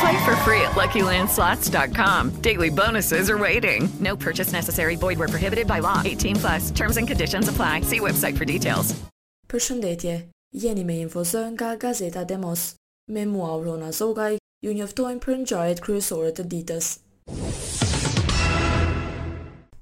[0.00, 2.40] Play for free at luckylandslots.com.
[2.42, 3.88] Daily bonuses are waiting.
[4.00, 4.94] No purchase necessary.
[4.96, 6.02] Void where prohibited by law.
[6.02, 6.36] 18+.
[6.38, 6.70] Plus.
[6.70, 7.80] Terms and conditions apply.
[7.82, 8.94] See website for details.
[9.48, 10.14] Përshëndetje.
[10.54, 12.74] Jeni me infozën nga Gazeta Demos.
[13.08, 16.88] Me mua Aurora Zogaj, ju njoftojmë për ngjarjet kryesore të ditës.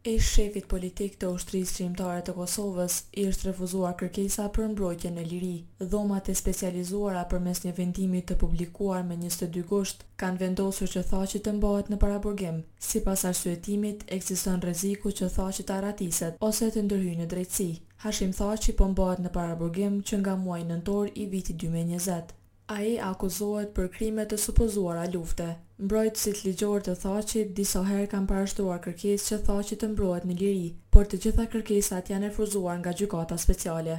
[0.07, 5.23] E shefit politik të ushtrisë qimtare të Kosovës i është refuzuar kërkesa për mbrojtje në
[5.31, 5.53] liri.
[5.93, 11.07] Dhomat e specializuara për mes një vendimit të publikuar me 22 gusht kanë vendosur që
[11.09, 12.61] thaqit të mbohet në paraburgim.
[12.89, 17.71] Si pas arsuetimit, eksiston reziku që thaqit të aratiset ose të ndërhy në drejtësi.
[18.05, 22.37] Hashim thaqit po mbohet në paraburgim që nga muaj nëntor i viti 2020.
[22.77, 25.55] A e akuzohet për krimet të supozuara lufte.
[25.83, 27.15] Mbrojtë si të ligjor të tha
[27.57, 30.63] disa herë kam parashtuar kërkes që tha të mbrojtë në liri,
[30.95, 33.99] por të gjitha kërkesat janë e fruzuar nga gjukata speciale.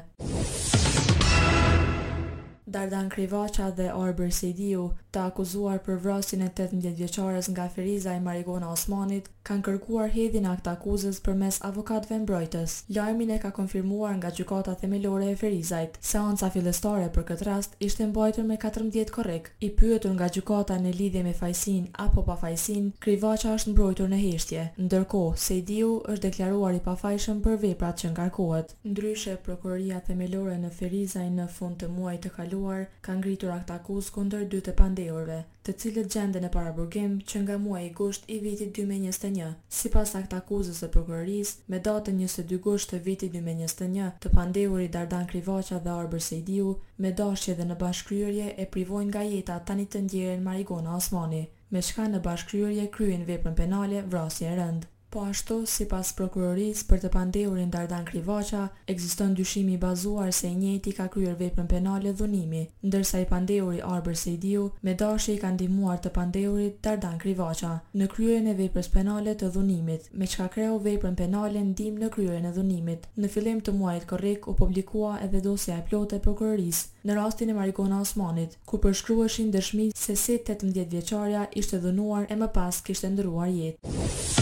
[2.75, 8.23] Dardan Krivaqa dhe Arber Sejdiu, të akuzuar për vrasin e 18 vjeqares nga Feriza i
[8.25, 12.73] Marigona Osmanit, kanë kërkuar hedhin akt akuzës për mes avokatve mbrojtës.
[12.97, 15.95] Lajmin e ka konfirmuar nga gjukata themelore e Ferizajt.
[16.09, 19.47] Seansa filestare për këtë rast ishte mbajtur me 14 korek.
[19.61, 24.19] I pyetur nga gjukata në lidhje me fajsin apo pa fajsin, Krivaqa është mbrojtur në
[24.25, 24.67] heshtje.
[24.89, 28.75] Ndërko, Sejdiu është deklaruar i pa fajshëm për veprat që ngarkohet.
[28.91, 33.69] Ndryshe, prokuroria themelore në Ferizaj në fund të muaj të kaluar ndaluar ka ngritur akt
[33.71, 35.35] akuz kundër dy të pandehurve,
[35.67, 39.51] të cilët gjenden në Paraburgim që nga muaji i gusht i vitit 2021.
[39.79, 45.27] Sipas akt akuzës së prokurorisë, me datën 22 gusht të vitit 2021, të pandehurit Dardan
[45.33, 46.73] Krivaça dhe Arber Seidiu
[47.05, 51.79] me dashje dhe në bashkëryerje e privojnë nga jeta tani të ndjerën Marigona Osmani, me
[51.89, 54.94] shka në bashkëryerje kryen veprën penale vrasje e rëndë.
[55.15, 60.57] Po ashtu, si pas prokuroris për të pandehurin Dardan Krivoqa, egziston dyshimi bazuar se i
[60.59, 65.53] njëti ka kryer veprën penale dhunimi, ndërsa i pandehuri Arber Sejdiu me dashi i ka
[65.61, 70.75] dimuar të pandehurit Dardan Krivoqa në kryerin e veprës penale të dhunimit, me qka kreu
[70.83, 73.07] veprën penale dim në kryerin e dhunimit.
[73.15, 77.49] Në fillim të muajt korek u publikua edhe dosja e plotë e prokuroris në rastin
[77.55, 82.83] e Marikona Osmanit, ku përshkrueshin dëshmi se si 18 vjeqarja ishte dhunuar e më pas
[82.83, 84.34] kishte ndëruar jetë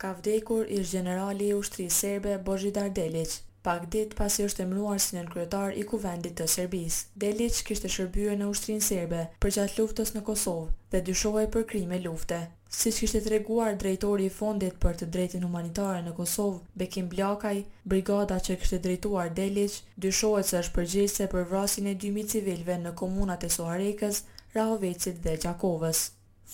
[0.00, 5.16] ka vdekur ish generali i ushtri serbe Bozhidar Delic, pak dit pasi është emruar si
[5.18, 6.96] nënkryetar i kuvendit të Serbis.
[7.24, 11.98] Delić kishte shërbyer në ushtrinë serbe për gjatë luftës në Kosovë dhe dyshohej për krime
[12.06, 12.38] lufte.
[12.78, 17.60] Si që kishte të drejtori i fondit për të drejtin humanitare në Kosovë, Bekim Blakaj,
[17.92, 22.94] brigada që kishte drejtuar Delic, dyshohet se është përgjese për vrasin e 2.000 civilve në
[23.02, 24.22] komunat e Soharekës,
[24.56, 26.00] Rahovecit dhe Gjakovës.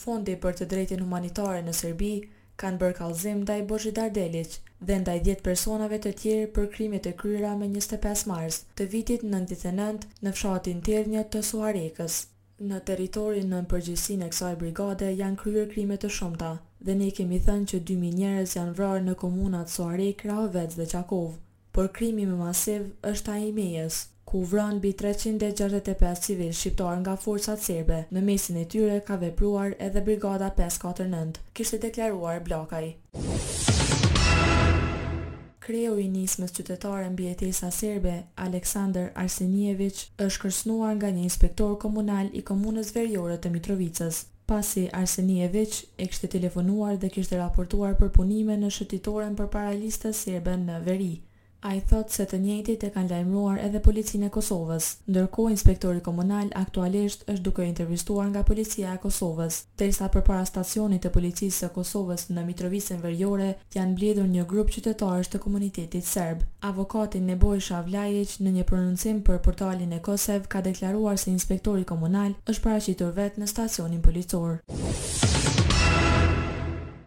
[0.03, 2.15] Fondi për të drejtin humanitare në Serbi
[2.61, 4.55] kanë bërë kallëzim ndaj Boshit Dardelic
[4.89, 9.27] dhe ndaj 10 personave të tjerë për krimet e kryera me 25 mars të vitit
[9.35, 12.19] 99 në fshatin Tirnjë të Suharekës.
[12.71, 16.53] Në territorin në përgjësin e kësaj brigade janë kryer krime të shumta
[16.87, 21.29] dhe ne kemi thënë që 2000 njerëz janë vrarë në komunat Suarek, Rahovec dhe Qakov,
[21.77, 24.01] por krimi më masiv është ai i Mejës,
[24.37, 27.99] ku vron mbi 365 civil shqiptar nga forcat serbe.
[28.15, 32.89] Në mesin e tyre ka vepruar edhe brigada 549, kishte deklaruar Blakaj.
[35.65, 38.13] Kreu i nismës qytetare mbi etesa serbe,
[38.47, 44.19] Aleksandr Arsenijevic, është kërsnuar nga një inspektor komunal i komunës verjore të Mitrovicës.
[44.53, 50.27] Pasi Arsenijevic e kishte telefonuar dhe kishte raportuar për punime në shëtitoren për para listës
[50.29, 51.15] serbe në veri.
[51.67, 55.99] A i thot se të njëjtit e kanë lajmruar edhe policinë e Kosovës, ndërko inspektori
[56.09, 59.59] komunal aktualisht është duke intervistuar nga policia e Kosovës.
[59.81, 64.71] Tërsa për para stacionit të policisë e Kosovës në mitrovisën vërjore, janë bledur një grup
[64.77, 66.47] qytetarës të komunitetit serb.
[66.71, 72.39] Avokatin Neboj Shavlajic në një prononcim për portalin e Kosev ka deklaruar se inspektori komunal
[72.47, 74.61] është paracitur vetë në stacionin policorë.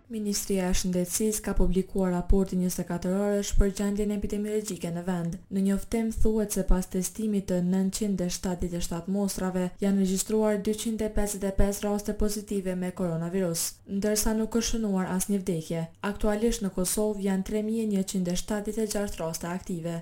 [0.09, 5.35] Ministria e Shëndetësisë ka publikuar raportin 24 orësh për gjendjen epidemiologjike në vend.
[5.53, 12.89] Në njoftim thuhet se pas testimit të 977 mostrave janë regjistruar 255 raste pozitive me
[13.01, 13.67] koronavirus,
[13.99, 15.85] ndërsa nuk është shënuar asnjë vdekje.
[16.11, 20.01] Aktualisht në Kosovë janë 3176 raste aktive.